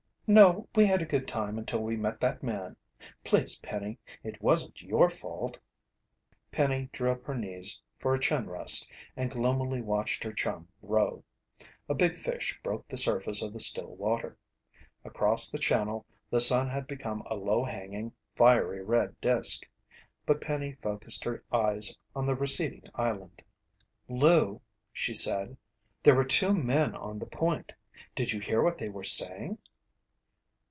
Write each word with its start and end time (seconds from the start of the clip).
"No, 0.33 0.69
we 0.77 0.85
had 0.85 1.01
a 1.01 1.05
good 1.05 1.27
time 1.27 1.57
until 1.57 1.83
we 1.83 1.97
met 1.97 2.21
that 2.21 2.41
man. 2.41 2.77
Please, 3.25 3.57
Penny, 3.57 3.99
it 4.23 4.41
wasn't 4.41 4.81
your 4.81 5.09
fault." 5.09 5.57
Penny 6.53 6.87
drew 6.93 7.11
up 7.11 7.25
her 7.25 7.35
knees 7.35 7.81
for 7.99 8.13
a 8.15 8.19
chin 8.21 8.49
rest 8.49 8.89
and 9.17 9.29
gloomily 9.29 9.81
watched 9.81 10.23
her 10.23 10.31
chum 10.31 10.69
row. 10.81 11.25
A 11.89 11.93
big 11.93 12.15
fish 12.15 12.57
broke 12.63 12.87
the 12.87 12.95
surface 12.95 13.41
of 13.41 13.51
the 13.51 13.59
still 13.59 13.93
water. 13.97 14.37
Across 15.03 15.49
the 15.51 15.59
channel, 15.59 16.05
the 16.29 16.39
sun 16.39 16.69
had 16.69 16.87
become 16.87 17.23
a 17.25 17.35
low 17.35 17.65
hanging, 17.65 18.13
fiery 18.33 18.81
red 18.81 19.19
disc. 19.19 19.67
But 20.25 20.39
Penny 20.39 20.77
focused 20.81 21.25
her 21.25 21.43
eyes 21.51 21.97
on 22.15 22.25
the 22.25 22.35
receding 22.35 22.83
island. 22.95 23.43
"Lou," 24.07 24.61
she 24.93 25.13
said, 25.13 25.57
"there 26.03 26.15
were 26.15 26.23
two 26.23 26.53
men 26.53 26.95
on 26.95 27.19
the 27.19 27.25
point. 27.25 27.73
Did 28.15 28.31
you 28.31 28.39
hear 28.39 28.61
what 28.61 28.77
they 28.77 28.87
were 28.87 29.03
saying?" 29.03 29.57